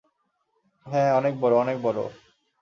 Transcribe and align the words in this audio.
হ্যাঁ, 0.85 1.11
অনেক 1.15 1.33
বড়, 1.41 1.55
অনেক 1.55 1.77
বড়। 1.81 1.99